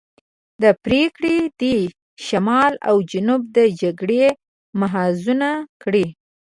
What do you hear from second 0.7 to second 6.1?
پرېکړې دې شمال او جنوب د جګړې محاذونه کړي.